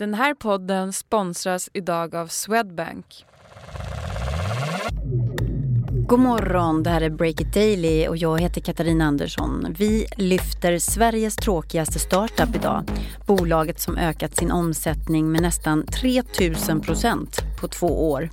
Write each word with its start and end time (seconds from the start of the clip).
Den 0.00 0.14
här 0.14 0.34
podden 0.34 0.92
sponsras 0.92 1.70
idag 1.72 2.14
av 2.14 2.26
Swedbank. 2.26 3.26
God 6.08 6.18
morgon, 6.18 6.82
det 6.82 6.90
här 6.90 7.00
är 7.00 7.10
Break 7.10 7.40
It 7.40 7.54
Daily 7.54 8.08
och 8.08 8.16
jag 8.16 8.40
heter 8.40 8.60
Katarina 8.60 9.04
Andersson. 9.04 9.74
Vi 9.78 10.06
lyfter 10.16 10.78
Sveriges 10.78 11.36
tråkigaste 11.36 11.98
startup 11.98 12.56
idag. 12.56 12.84
Bolaget 13.26 13.80
som 13.80 13.96
ökat 13.96 14.36
sin 14.36 14.50
omsättning 14.50 15.32
med 15.32 15.42
nästan 15.42 15.86
3000 15.86 16.80
procent 16.80 17.40
på 17.60 17.68
två 17.68 18.10
år. 18.10 18.30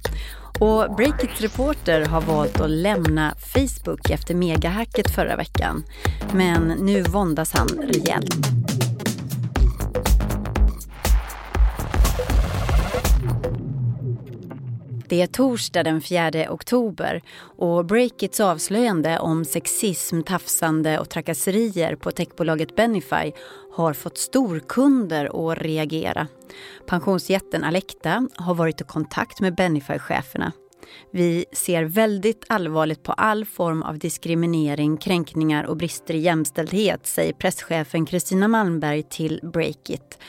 Och 0.59 0.95
Breakits 0.95 1.41
reporter 1.41 2.05
har 2.05 2.21
valt 2.21 2.59
att 2.59 2.69
lämna 2.69 3.33
Facebook 3.35 4.09
efter 4.09 4.35
megahacket 4.35 5.11
förra 5.11 5.35
veckan. 5.35 5.83
Men 6.33 6.67
nu 6.67 7.01
våndas 7.01 7.53
han 7.53 7.67
rejält. 7.67 8.56
Det 15.09 15.21
är 15.21 15.27
torsdag 15.27 15.83
den 15.83 16.01
4 16.01 16.31
oktober 16.49 17.21
och 17.57 17.85
Breakits 17.85 18.39
avslöjande 18.39 19.19
om 19.19 19.45
sexism, 19.45 20.21
tafsande 20.21 20.99
och 20.99 21.09
trakasserier 21.09 21.95
på 21.95 22.11
techbolaget 22.11 22.75
Benify 22.75 23.31
har 23.73 23.93
fått 23.93 24.17
storkunder 24.17 25.51
att 25.51 25.57
reagera. 25.57 26.27
Pensionsjätten 26.87 27.63
Alecta 27.63 28.27
har 28.35 28.55
varit 28.55 28.81
i 28.81 28.83
kontakt 28.83 29.39
med 29.39 29.55
Benify-cheferna. 29.55 30.51
Vi 31.11 31.45
ser 31.51 31.83
väldigt 31.83 32.45
allvarligt 32.49 33.03
på 33.03 33.11
all 33.11 33.45
form 33.45 33.83
av 33.83 33.99
diskriminering, 33.99 34.97
kränkningar 34.97 35.63
och 35.63 35.77
brister 35.77 36.13
i 36.13 36.19
jämställdhet, 36.19 37.07
säger 37.07 37.33
presschefen 37.33 38.05
Kristina 38.05 38.47
Malmberg 38.47 39.03
till 39.03 39.39
Breakit. 39.43 40.19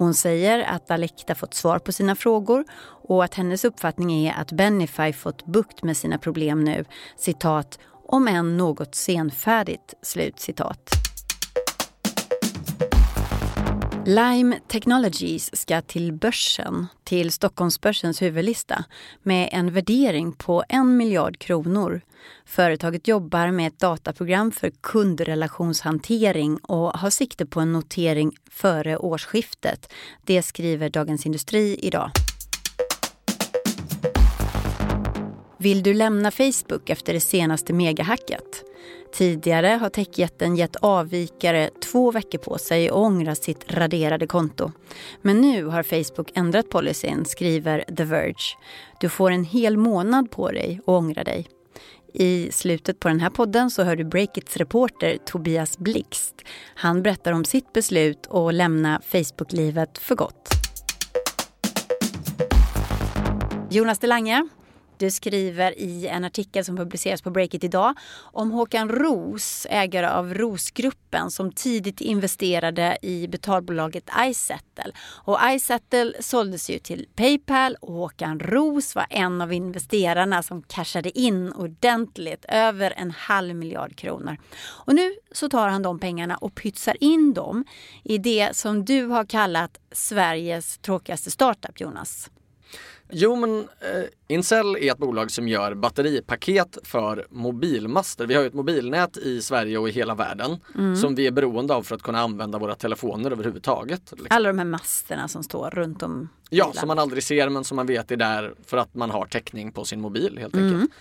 Hon 0.00 0.14
säger 0.14 0.58
att 0.58 0.90
Alekta 0.90 1.34
fått 1.34 1.54
svar 1.54 1.78
på 1.78 1.92
sina 1.92 2.16
frågor 2.16 2.64
och 3.08 3.24
att 3.24 3.34
hennes 3.34 3.64
uppfattning 3.64 4.26
är 4.26 4.34
att 4.40 4.52
Benify 4.52 5.12
fått 5.12 5.46
bukt 5.46 5.82
med 5.82 5.96
sina 5.96 6.18
problem 6.18 6.64
nu. 6.64 6.84
Citat, 7.16 7.78
om 8.06 8.28
än 8.28 8.56
något 8.56 8.94
senfärdigt. 8.94 9.94
Slut 10.02 10.40
citat. 10.40 11.09
Lime 14.06 14.58
Technologies 14.68 15.56
ska 15.56 15.82
till 15.82 16.12
börsen, 16.12 16.86
till 17.04 17.32
Stockholmsbörsens 17.32 18.22
huvudlista 18.22 18.84
med 19.22 19.48
en 19.52 19.72
värdering 19.72 20.32
på 20.32 20.64
en 20.68 20.96
miljard 20.96 21.38
kronor. 21.38 22.00
Företaget 22.44 23.08
jobbar 23.08 23.50
med 23.50 23.66
ett 23.66 23.78
dataprogram 23.78 24.52
för 24.52 24.70
kundrelationshantering 24.80 26.56
och 26.56 26.98
har 26.98 27.10
sikte 27.10 27.46
på 27.46 27.60
en 27.60 27.72
notering 27.72 28.32
före 28.50 28.96
årsskiftet. 28.96 29.92
Det 30.24 30.42
skriver 30.42 30.90
Dagens 30.90 31.26
Industri 31.26 31.78
idag. 31.82 32.10
Vill 35.58 35.82
du 35.82 35.94
lämna 35.94 36.30
Facebook 36.30 36.90
efter 36.90 37.12
det 37.12 37.20
senaste 37.20 37.72
megahacket? 37.72 38.49
Tidigare 39.12 39.66
har 39.66 39.88
techjätten 39.88 40.56
gett 40.56 40.76
avvikare 40.76 41.70
två 41.84 42.10
veckor 42.10 42.38
på 42.38 42.58
sig 42.58 42.88
att 42.88 42.94
ångra 42.94 43.34
sitt 43.34 43.72
raderade 43.72 44.26
konto. 44.26 44.72
Men 45.22 45.40
nu 45.40 45.64
har 45.64 45.82
Facebook 45.82 46.30
ändrat 46.34 46.68
policyn, 46.68 47.24
skriver 47.24 47.84
The 47.96 48.04
Verge. 48.04 48.56
Du 49.00 49.08
får 49.08 49.30
en 49.30 49.44
hel 49.44 49.76
månad 49.76 50.30
på 50.30 50.50
dig 50.50 50.80
att 50.82 50.88
ångra 50.88 51.24
dig. 51.24 51.46
I 52.14 52.48
slutet 52.52 53.00
på 53.00 53.08
den 53.08 53.20
här 53.20 53.30
podden 53.30 53.70
så 53.70 53.82
hör 53.82 53.96
du 53.96 54.04
Breakits 54.04 54.56
reporter 54.56 55.18
Tobias 55.26 55.78
Blixt. 55.78 56.34
Han 56.74 57.02
berättar 57.02 57.32
om 57.32 57.44
sitt 57.44 57.72
beslut 57.72 58.26
att 58.30 58.54
lämna 58.54 59.00
Facebook-livet 59.04 59.98
för 59.98 60.14
gott. 60.14 60.48
Jonas 63.70 63.98
Delange, 63.98 64.48
du 65.00 65.10
skriver 65.10 65.78
i 65.78 66.06
en 66.06 66.24
artikel 66.24 66.64
som 66.64 66.76
publiceras 66.76 67.22
på 67.22 67.30
Breakit 67.30 67.64
idag 67.64 67.94
om 68.22 68.50
Håkan 68.50 68.88
Ros, 68.88 69.66
ägare 69.70 70.08
av 70.08 70.34
Rosgruppen 70.34 71.30
som 71.30 71.52
tidigt 71.52 72.00
investerade 72.00 72.98
i 73.02 73.28
betalbolaget 73.28 74.10
iSettle. 74.20 74.92
Och 75.00 75.38
iSettle 75.50 76.12
såldes 76.20 76.70
ju 76.70 76.78
till 76.78 77.06
Paypal 77.14 77.76
och 77.80 77.92
Håkan 77.92 78.40
Ros 78.40 78.94
var 78.94 79.06
en 79.10 79.40
av 79.40 79.52
investerarna 79.52 80.42
som 80.42 80.62
cashade 80.62 81.18
in 81.18 81.52
ordentligt, 81.52 82.44
över 82.48 82.94
en 82.96 83.10
halv 83.10 83.54
miljard 83.54 83.96
kronor. 83.96 84.36
Och 84.60 84.94
nu 84.94 85.14
så 85.32 85.48
tar 85.48 85.68
han 85.68 85.82
de 85.82 85.98
pengarna 85.98 86.36
och 86.36 86.54
pytsar 86.54 86.96
in 87.00 87.34
dem 87.34 87.64
i 88.04 88.18
det 88.18 88.56
som 88.56 88.84
du 88.84 89.06
har 89.06 89.24
kallat 89.24 89.78
Sveriges 89.92 90.78
tråkigaste 90.78 91.30
startup, 91.30 91.80
Jonas. 91.80 92.30
Jo 93.12 93.36
men 93.36 93.58
eh, 93.60 94.04
Incel 94.28 94.76
är 94.76 94.92
ett 94.92 94.98
bolag 94.98 95.30
som 95.30 95.48
gör 95.48 95.74
batteripaket 95.74 96.78
för 96.82 97.26
mobilmaster. 97.30 98.26
Vi 98.26 98.34
har 98.34 98.42
ju 98.42 98.48
ett 98.48 98.54
mobilnät 98.54 99.16
i 99.16 99.42
Sverige 99.42 99.78
och 99.78 99.88
i 99.88 99.92
hela 99.92 100.14
världen 100.14 100.58
mm. 100.74 100.96
som 100.96 101.14
vi 101.14 101.26
är 101.26 101.30
beroende 101.30 101.74
av 101.74 101.82
för 101.82 101.94
att 101.94 102.02
kunna 102.02 102.20
använda 102.20 102.58
våra 102.58 102.74
telefoner 102.74 103.30
överhuvudtaget. 103.30 104.02
Liksom. 104.10 104.26
Alla 104.30 104.48
de 104.48 104.58
här 104.58 104.64
masterna 104.64 105.28
som 105.28 105.42
står 105.42 105.70
runt 105.70 106.02
om 106.02 106.28
Ja, 106.50 106.72
som 106.74 106.88
man 106.88 106.98
aldrig 106.98 107.22
ser 107.22 107.48
men 107.48 107.64
som 107.64 107.76
man 107.76 107.86
vet 107.86 108.10
är 108.10 108.16
där 108.16 108.54
för 108.66 108.76
att 108.76 108.94
man 108.94 109.10
har 109.10 109.26
täckning 109.26 109.72
på 109.72 109.84
sin 109.84 110.00
mobil 110.00 110.38
helt 110.38 110.54
mm. 110.54 110.74
enkelt. 110.74 110.92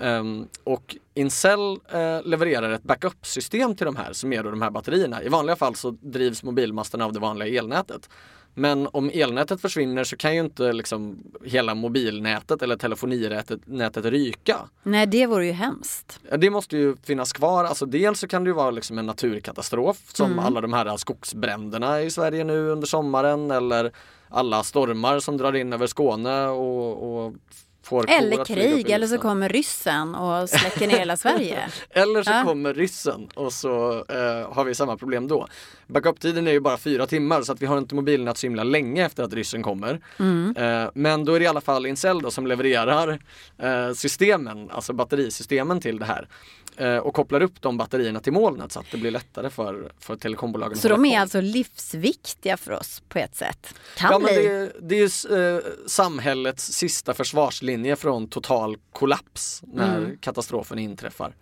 Um, 0.00 0.48
och 0.64 0.96
Incel 1.14 1.60
uh, 1.60 1.78
levererar 2.24 2.70
ett 2.70 2.82
backup-system 2.82 3.76
till 3.76 3.86
de 3.86 3.96
här 3.96 4.12
som 4.12 4.32
är 4.32 4.42
då 4.42 4.50
de 4.50 4.62
här 4.62 4.70
batterierna. 4.70 5.22
I 5.22 5.28
vanliga 5.28 5.56
fall 5.56 5.74
så 5.74 5.90
drivs 5.90 6.42
mobilmasterna 6.42 7.04
av 7.04 7.12
det 7.12 7.20
vanliga 7.20 7.58
elnätet. 7.58 8.08
Men 8.54 8.88
om 8.92 9.10
elnätet 9.14 9.60
försvinner 9.60 10.04
så 10.04 10.16
kan 10.16 10.34
ju 10.34 10.40
inte 10.40 10.72
liksom 10.72 11.18
hela 11.44 11.74
mobilnätet 11.74 12.62
eller 12.62 12.76
telefoninätet 12.76 13.60
nätet 13.64 14.04
ryka. 14.04 14.56
Nej, 14.82 15.06
det 15.06 15.26
vore 15.26 15.46
ju 15.46 15.52
hemskt. 15.52 16.20
Det 16.38 16.50
måste 16.50 16.76
ju 16.76 16.96
finnas 16.96 17.32
kvar. 17.32 17.64
Alltså 17.64 17.86
dels 17.86 18.20
så 18.20 18.28
kan 18.28 18.44
det 18.44 18.48
ju 18.48 18.54
vara 18.54 18.70
liksom 18.70 18.98
en 18.98 19.06
naturkatastrof 19.06 19.98
som 20.12 20.32
mm. 20.32 20.44
alla 20.44 20.60
de 20.60 20.72
här 20.72 20.96
skogsbränderna 20.96 22.02
i 22.02 22.10
Sverige 22.10 22.44
nu 22.44 22.68
under 22.68 22.86
sommaren 22.86 23.50
eller 23.50 23.92
alla 24.28 24.62
stormar 24.62 25.20
som 25.20 25.36
drar 25.36 25.56
in 25.56 25.72
över 25.72 25.86
Skåne 25.86 26.46
och, 26.46 27.24
och 27.26 27.34
Eller 28.08 28.44
krig, 28.44 28.90
eller 28.90 29.06
så 29.06 29.18
kommer 29.18 29.48
ryssen 29.48 30.14
och 30.14 30.48
släcker 30.48 30.86
ner 30.86 30.98
hela 30.98 31.16
Sverige. 31.16 31.58
eller 31.90 32.22
så 32.22 32.30
ja. 32.30 32.44
kommer 32.44 32.74
ryssen 32.74 33.28
och 33.34 33.52
så 33.52 34.04
eh, 34.08 34.52
har 34.52 34.64
vi 34.64 34.74
samma 34.74 34.96
problem 34.96 35.28
då. 35.28 35.46
Backup-tiden 35.86 36.46
är 36.46 36.52
ju 36.52 36.60
bara 36.60 36.76
fyra 36.76 37.06
timmar 37.06 37.42
så 37.42 37.52
att 37.52 37.62
vi 37.62 37.66
har 37.66 37.78
inte 37.78 37.94
mobilnät 37.94 38.38
så 38.38 38.46
himla 38.46 38.64
länge 38.64 39.06
efter 39.06 39.22
att 39.22 39.32
ryssen 39.32 39.62
kommer. 39.62 40.00
Mm. 40.18 40.56
Eh, 40.56 40.90
men 40.94 41.24
då 41.24 41.34
är 41.34 41.40
det 41.40 41.44
i 41.44 41.48
alla 41.48 41.60
fall 41.60 41.86
Incel 41.86 42.22
då 42.22 42.30
som 42.30 42.46
levererar 42.46 43.18
eh, 43.58 43.92
systemen, 43.94 44.70
alltså 44.70 44.92
batterisystemen 44.92 45.80
till 45.80 45.98
det 45.98 46.06
här 46.06 46.28
och 47.02 47.14
kopplar 47.14 47.40
upp 47.40 47.62
de 47.62 47.76
batterierna 47.76 48.20
till 48.20 48.32
molnet 48.32 48.72
så 48.72 48.80
att 48.80 48.86
det 48.90 48.98
blir 48.98 49.10
lättare 49.10 49.50
för, 49.50 49.92
för 49.98 50.16
telekombolagen. 50.16 50.78
Så 50.78 50.88
de 50.88 51.04
är 51.04 51.10
koll. 51.10 51.20
alltså 51.20 51.40
livsviktiga 51.40 52.56
för 52.56 52.72
oss 52.72 53.02
på 53.08 53.18
ett 53.18 53.36
sätt? 53.36 53.74
Kan 53.96 54.12
ja, 54.12 54.18
men 54.18 54.34
det, 54.34 54.72
det 54.80 55.00
är 55.00 55.56
eh, 55.56 55.62
samhällets 55.86 56.72
sista 56.72 57.14
försvarslinje 57.14 57.96
från 57.96 58.28
total 58.28 58.76
kollaps 58.92 59.62
när 59.66 59.98
mm. 59.98 60.18
katastrofen 60.18 60.78
inträffar. 60.78 61.34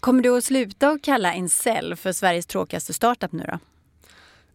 Kommer 0.00 0.22
du 0.22 0.36
att 0.36 0.44
sluta 0.44 0.88
att 0.88 1.02
kalla 1.02 1.34
Incel 1.34 1.96
för 1.96 2.12
Sveriges 2.12 2.46
tråkigaste 2.46 2.92
startup 2.92 3.32
nu 3.32 3.44
då? 3.50 3.58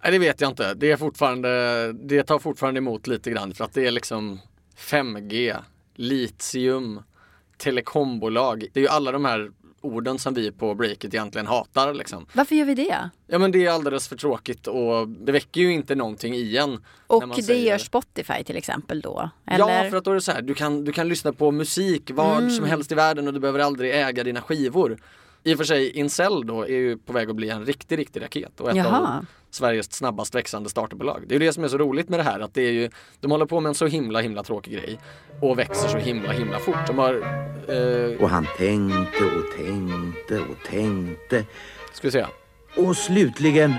Nej, 0.04 0.12
det 0.12 0.20
vet 0.20 0.42
jag 0.42 0.50
inte. 0.50 0.74
Det, 0.74 0.92
är 0.92 0.98
fortfarande, 0.98 1.94
det 1.94 2.24
tar 2.24 2.40
fortfarande 2.40 2.78
emot 2.78 3.08
lite 3.08 3.32
grann 3.32 3.54
för 3.54 3.64
att 3.64 3.74
det 3.74 3.86
är 3.86 3.92
liksom 3.92 4.40
5G, 4.78 5.58
litium, 5.96 7.04
telekombolag. 7.58 8.66
Det 8.74 8.80
är 8.80 8.82
ju 8.82 8.88
alla 8.88 9.12
de 9.12 9.26
här 9.26 9.52
orden 9.82 10.20
som 10.20 10.34
vi 10.34 10.52
på 10.52 10.76
Breakit 10.76 11.14
egentligen 11.14 11.48
hatar. 11.48 11.94
Liksom. 11.94 12.26
Varför 12.34 12.56
gör 12.56 12.66
vi 12.66 12.76
det? 12.76 13.10
Ja 13.28 13.40
men 13.40 13.52
det 13.52 13.66
är 13.66 13.72
alldeles 13.72 14.08
för 14.08 14.16
tråkigt 14.16 14.68
och 14.68 15.08
det 15.08 15.32
väcker 15.32 15.62
ju 15.62 15.74
inte 15.74 15.96
någonting 15.96 16.34
igen. 16.34 16.84
Och 17.08 17.36
det 17.36 17.44
säger... 17.44 17.72
gör 17.72 17.78
Spotify 17.78 18.44
till 18.44 18.58
exempel 18.58 19.02
då? 19.02 19.30
Eller? 19.46 19.84
Ja 19.84 19.90
för 19.90 19.98
att 19.98 20.06
då 20.06 20.12
är 20.12 20.16
det 20.16 20.22
så 20.22 20.32
här, 20.32 20.42
du 20.42 20.54
kan, 20.54 20.86
du 20.86 20.92
kan 20.92 21.08
lyssna 21.08 21.34
på 21.34 21.52
musik 21.52 22.12
var 22.14 22.38
mm. 22.38 22.50
som 22.50 22.66
helst 22.66 22.92
i 22.92 22.96
världen 22.96 23.28
och 23.28 23.34
du 23.34 23.40
behöver 23.40 23.60
aldrig 23.60 23.96
äga 23.96 24.24
dina 24.24 24.42
skivor. 24.42 24.98
I 25.44 25.54
och 25.54 25.58
för 25.58 25.64
sig 25.64 25.92
Incel 25.92 26.48
då 26.48 26.62
är 26.62 26.68
ju 26.78 26.98
på 26.98 27.14
väg 27.14 27.30
att 27.30 27.36
bli 27.36 27.50
en 27.50 27.66
riktig, 27.66 27.98
riktig 27.98 28.22
raket 28.22 28.60
och 28.60 28.70
ett 28.70 28.76
Jaha. 28.76 29.18
av 29.18 29.26
Sveriges 29.52 29.94
snabbast 29.94 30.36
växande 30.36 30.70
startupbolag. 30.70 31.24
Det 31.28 31.36
är 31.36 31.40
ju 31.40 31.46
det 31.46 31.54
som 31.54 31.64
är 31.64 31.68
så 31.68 31.78
roligt 31.78 32.10
med 32.10 32.20
det 32.20 32.24
här 32.24 32.40
att 32.40 32.54
det 32.54 32.62
är 32.62 32.72
ju, 32.72 32.90
de 33.20 33.32
håller 33.32 33.46
på 33.46 33.60
med 33.60 33.70
en 33.70 33.76
så 33.76 33.88
himla 33.88 34.20
himla 34.20 34.44
tråkig 34.44 34.74
grej 34.74 35.00
och 35.42 35.60
växer 35.60 35.88
så 35.88 35.98
himla 35.98 36.32
himla 36.32 36.60
fort. 36.60 36.88
De 36.88 36.98
har, 36.98 37.14
eh... 37.68 38.22
Och 38.22 38.30
han 38.30 38.48
tänkte 38.58 39.24
och 39.24 39.58
tänkte 39.58 40.40
och 40.40 40.64
tänkte. 40.66 41.46
Ska 41.94 42.08
vi 42.08 42.12
se. 42.12 42.26
Och 42.78 42.98
slutligen 42.98 43.74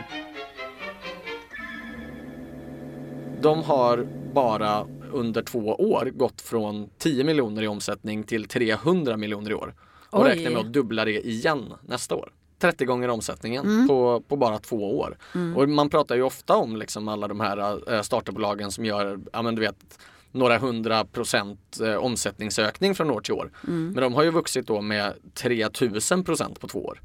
De 3.42 3.62
har 3.62 4.06
bara 4.34 4.86
under 5.12 5.42
två 5.42 5.74
år 5.74 6.10
gått 6.14 6.40
från 6.40 6.88
10 6.98 7.24
miljoner 7.24 7.62
i 7.62 7.68
omsättning 7.68 8.24
till 8.24 8.48
300 8.48 9.16
miljoner 9.16 9.50
i 9.50 9.54
år 9.54 9.74
och 10.10 10.22
Oj. 10.22 10.28
räknar 10.28 10.50
med 10.50 10.60
att 10.60 10.72
dubbla 10.72 11.04
det 11.04 11.26
igen 11.26 11.74
nästa 11.82 12.14
år. 12.14 12.32
30 12.58 12.84
gånger 12.84 13.08
omsättningen 13.08 13.88
på, 13.88 14.22
på 14.28 14.36
bara 14.36 14.58
två 14.58 14.98
år. 14.98 15.16
Och 15.56 15.68
man 15.68 15.90
pratar 15.90 16.16
ju 16.16 16.22
ofta 16.22 16.56
om 16.56 16.76
liksom 16.76 17.08
alla 17.08 17.28
de 17.28 17.40
här 17.40 17.92
äh, 17.94 18.02
startupbolagen 18.02 18.70
som 18.70 18.84
gör, 18.84 19.20
ja 19.32 19.42
men 19.42 19.54
du 19.54 19.60
vet 19.60 19.98
några 20.32 20.58
hundra 20.58 21.04
procent 21.04 21.80
eh, 21.82 21.94
omsättningsökning 21.94 22.94
från 22.94 23.10
år 23.10 23.20
till 23.20 23.34
år. 23.34 23.50
Men 23.62 23.94
de 23.94 24.14
har 24.14 24.22
ju 24.22 24.30
vuxit 24.30 24.66
då 24.66 24.80
med 24.80 25.14
3000 25.34 26.24
procent 26.24 26.60
på 26.60 26.68
två 26.68 26.84
år. 26.84 27.00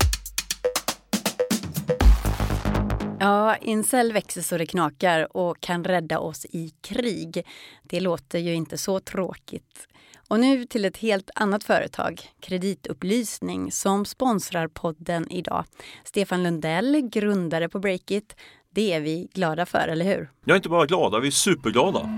Ja, 3.19 3.55
Incel 3.55 4.13
växer 4.13 4.41
så 4.41 4.57
det 4.57 4.65
knakar 4.65 5.37
och 5.37 5.59
kan 5.59 5.83
rädda 5.83 6.19
oss 6.19 6.45
i 6.45 6.73
krig. 6.81 7.45
Det 7.83 7.99
låter 7.99 8.39
ju 8.39 8.53
inte 8.53 8.77
så 8.77 8.99
tråkigt. 8.99 9.87
Och 10.27 10.39
nu 10.39 10.65
till 10.65 10.85
ett 10.85 10.97
helt 10.97 11.29
annat 11.35 11.63
företag, 11.63 12.21
Kreditupplysning, 12.41 13.71
som 13.71 14.05
sponsrar 14.05 14.67
podden 14.67 15.31
idag. 15.31 15.65
Stefan 16.03 16.43
Lundell, 16.43 17.01
grundare 17.11 17.69
på 17.69 17.79
Breakit. 17.79 18.35
Det 18.69 18.93
är 18.93 19.01
vi 19.01 19.27
glada 19.33 19.65
för, 19.65 19.87
eller 19.87 20.05
hur? 20.05 20.29
Jag 20.45 20.53
är 20.53 20.55
inte 20.55 20.69
bara 20.69 20.85
glada, 20.85 21.19
vi 21.19 21.27
är 21.27 21.31
superglada. 21.31 22.09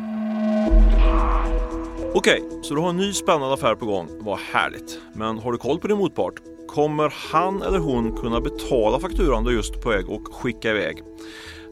Okej, 2.13 2.43
så 2.63 2.75
du 2.75 2.81
har 2.81 2.89
en 2.89 2.97
ny 2.97 3.13
spännande 3.13 3.53
affär 3.53 3.75
på 3.75 3.85
gång. 3.85 4.07
Vad 4.19 4.39
härligt. 4.39 4.99
Men 5.13 5.39
har 5.39 5.51
du 5.51 5.57
koll 5.57 5.79
på 5.79 5.87
din 5.87 5.97
motpart? 5.97 6.33
Kommer 6.67 7.13
han 7.31 7.61
eller 7.61 7.79
hon 7.79 8.17
kunna 8.17 8.41
betala 8.41 8.99
fakturan 8.99 9.43
du 9.43 9.53
just 9.53 9.81
på 9.81 9.89
väg 9.89 10.09
och 10.09 10.35
skicka 10.35 10.71
iväg? 10.71 11.03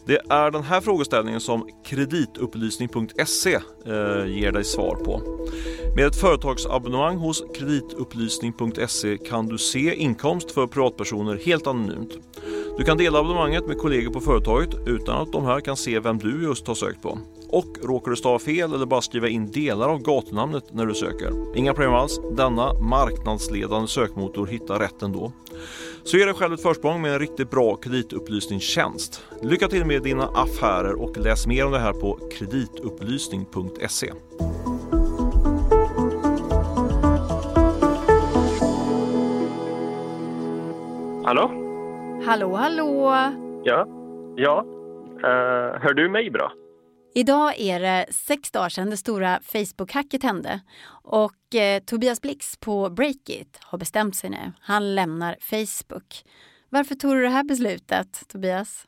Det 0.07 0.21
är 0.29 0.51
den 0.51 0.63
här 0.63 0.81
frågeställningen 0.81 1.41
som 1.41 1.69
kreditupplysning.se 1.85 3.53
eh, 3.85 4.25
ger 4.25 4.51
dig 4.51 4.63
svar 4.63 4.95
på. 4.95 5.21
Med 5.95 6.07
ett 6.07 6.15
företagsabonnemang 6.15 7.17
hos 7.17 7.43
kreditupplysning.se 7.55 9.17
kan 9.17 9.45
du 9.45 9.57
se 9.57 9.95
inkomst 9.95 10.51
för 10.51 10.67
privatpersoner 10.67 11.39
helt 11.45 11.67
anonymt. 11.67 12.11
Du 12.77 12.83
kan 12.83 12.97
dela 12.97 13.19
abonnemanget 13.19 13.67
med 13.67 13.77
kollegor 13.77 14.13
på 14.13 14.19
företaget 14.19 14.69
utan 14.85 15.21
att 15.21 15.31
de 15.31 15.45
här 15.45 15.59
kan 15.59 15.77
se 15.77 15.99
vem 15.99 16.17
du 16.17 16.43
just 16.43 16.67
har 16.67 16.75
sökt 16.75 17.01
på. 17.01 17.19
Och 17.49 17.77
råkar 17.83 18.11
du 18.11 18.17
stava 18.17 18.39
fel 18.39 18.73
eller 18.73 18.85
bara 18.85 19.01
skriva 19.01 19.27
in 19.27 19.51
delar 19.51 19.89
av 19.89 20.01
gatunamnet 20.01 20.63
när 20.73 20.85
du 20.85 20.93
söker. 20.93 21.57
Inga 21.57 21.73
problem 21.73 21.93
alls. 21.93 22.19
Denna 22.37 22.73
marknadsledande 22.73 23.87
sökmotor 23.87 24.47
hittar 24.47 24.79
rätt 24.79 25.01
ändå. 25.01 25.31
Så 26.03 26.17
ge 26.17 26.25
dig 26.25 26.33
själv 26.33 26.53
ett 26.53 26.61
försprång 26.61 27.01
med 27.01 27.13
en 27.13 27.19
riktigt 27.19 27.51
bra 27.51 27.75
kreditupplysningstjänst. 27.75 29.21
Lycka 29.41 29.67
till 29.67 29.85
med 29.85 30.03
dina 30.03 30.27
affärer 30.27 30.93
och 30.93 31.17
läs 31.17 31.47
mer 31.47 31.65
om 31.65 31.71
det 31.71 31.79
här 31.79 31.93
på 31.93 32.19
kreditupplysning.se. 32.31 34.11
Hallå? 41.25 41.51
Hallå, 42.25 42.55
hallå! 42.55 43.13
Ja? 43.63 43.87
Ja? 44.35 44.65
Eh, 45.23 45.81
hör 45.81 45.93
du 45.93 46.09
mig 46.09 46.29
bra? 46.31 46.51
Idag 47.15 47.59
är 47.59 47.79
det 47.79 48.05
sex 48.13 48.51
dagar 48.51 48.69
sedan 48.69 48.89
det 48.89 48.97
stora 48.97 49.39
Facebook-hacket 49.39 50.23
hände. 50.23 50.61
Och 51.03 51.55
eh, 51.55 51.79
Tobias 51.79 52.21
Blix 52.21 52.57
på 52.57 52.89
Breakit 52.89 53.59
har 53.61 53.77
bestämt 53.77 54.15
sig 54.15 54.29
nu. 54.29 54.51
Han 54.61 54.95
lämnar 54.95 55.35
Facebook. 55.39 56.23
Varför 56.69 56.95
tog 56.95 57.15
du 57.15 57.21
det 57.21 57.29
här 57.29 57.43
beslutet, 57.43 58.27
Tobias? 58.27 58.87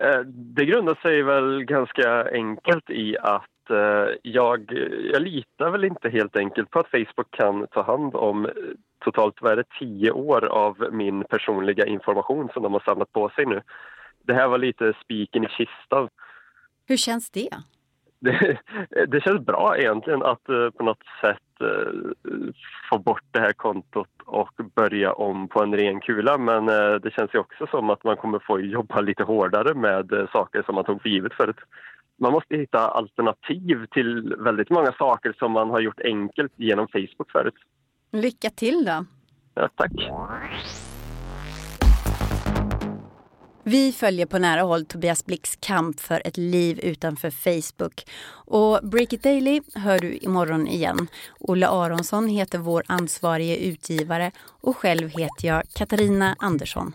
Eh, 0.00 0.20
det 0.26 0.64
grundar 0.64 0.94
sig 0.94 1.22
väl 1.22 1.64
ganska 1.64 2.30
enkelt 2.32 2.90
i 2.90 3.16
att 3.18 3.53
eh, 3.70 4.08
jag, 4.22 4.72
jag 5.12 5.22
litar 5.22 5.70
väl 5.70 5.84
inte 5.84 6.08
helt 6.08 6.36
enkelt 6.36 6.70
på 6.70 6.78
att 6.78 6.90
Facebook 6.90 7.30
kan 7.30 7.66
ta 7.66 7.82
hand 7.82 8.14
om 8.14 8.46
eh, 8.46 8.52
totalt 9.04 9.34
vad 9.40 9.52
är 9.52 9.56
det, 9.56 9.78
tio 9.78 10.10
år 10.10 10.44
av 10.44 10.88
min 10.92 11.24
personliga 11.24 11.86
information 11.86 12.48
som 12.52 12.62
de 12.62 12.72
har 12.72 12.80
samlat 12.80 13.12
på 13.12 13.28
sig 13.28 13.46
nu. 13.46 13.62
Det 14.22 14.34
här 14.34 14.48
var 14.48 14.58
lite 14.58 14.92
spiken 15.04 15.44
i 15.44 15.48
kistan. 15.48 16.08
Hur 16.86 16.96
känns 16.96 17.30
det? 17.30 17.48
Det, 18.20 18.58
det 19.08 19.20
känns 19.20 19.40
bra 19.46 19.76
egentligen 19.78 20.22
att 20.22 20.48
eh, 20.48 20.70
på 20.70 20.84
något 20.84 21.02
sätt 21.20 21.60
eh, 21.60 21.92
få 22.90 22.98
bort 22.98 23.24
det 23.30 23.40
här 23.40 23.52
kontot 23.52 24.08
och 24.24 24.60
börja 24.74 25.12
om 25.12 25.48
på 25.48 25.62
en 25.62 25.76
ren 25.76 26.00
kula. 26.00 26.38
Men 26.38 26.66
det 27.02 27.12
känns 27.16 27.34
ju 27.34 27.38
också 27.38 27.66
som 27.66 27.90
att 27.90 28.04
man 28.04 28.16
kommer 28.16 28.38
få 28.38 28.60
jobba 28.60 29.00
lite 29.00 29.22
hårdare 29.22 29.74
med 29.74 30.28
saker 30.32 30.62
som 30.62 30.74
man 30.74 30.84
tog 30.84 31.02
för 31.02 31.08
givet 31.08 31.34
förut. 31.34 31.60
Man 32.20 32.32
måste 32.32 32.56
hitta 32.56 32.78
alternativ 32.78 33.86
till 33.92 34.34
väldigt 34.38 34.70
många 34.70 34.92
saker 34.92 35.32
som 35.38 35.52
man 35.52 35.70
har 35.70 35.80
gjort 35.80 36.00
enkelt 36.00 36.52
genom 36.56 36.88
Facebook 36.88 37.30
förut. 37.32 37.54
Lycka 38.12 38.50
till 38.50 38.84
då! 38.84 39.04
Ja, 39.54 39.68
tack! 39.76 39.92
Vi 43.66 43.92
följer 43.92 44.26
på 44.26 44.38
nära 44.38 44.62
håll 44.62 44.84
Tobias 44.84 45.26
Blix 45.26 45.56
kamp 45.56 46.00
för 46.00 46.22
ett 46.24 46.36
liv 46.36 46.80
utanför 46.82 47.30
Facebook. 47.30 48.04
Och 48.30 48.80
Break 48.82 49.12
It 49.12 49.22
Daily 49.22 49.60
hör 49.74 49.98
du 49.98 50.16
imorgon 50.16 50.66
igen. 50.66 51.08
Olle 51.40 51.68
Aronsson 51.68 52.28
heter 52.28 52.58
vår 52.58 52.82
ansvarige 52.86 53.56
utgivare 53.56 54.30
och 54.60 54.76
själv 54.76 55.08
heter 55.08 55.48
jag 55.48 55.62
Katarina 55.74 56.36
Andersson. 56.38 56.92